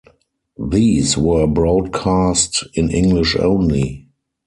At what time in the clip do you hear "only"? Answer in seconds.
3.37-4.07